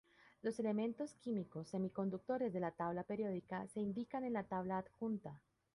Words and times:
Los 0.41 0.57
elementos 0.59 1.13
químicos 1.13 1.67
semiconductores 1.67 2.51
de 2.51 2.59
la 2.59 2.71
tabla 2.71 3.03
periódica 3.03 3.67
se 3.67 3.81
indican 3.81 4.23
en 4.23 4.33
la 4.33 4.43
tabla 4.45 4.79
adjunta. 4.79 5.39